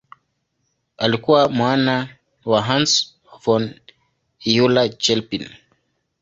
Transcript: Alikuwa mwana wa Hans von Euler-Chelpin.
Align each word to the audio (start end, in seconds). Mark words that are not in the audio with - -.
Alikuwa 0.97 1.49
mwana 1.49 2.15
wa 2.45 2.61
Hans 2.61 3.15
von 3.45 3.73
Euler-Chelpin. 4.45 5.49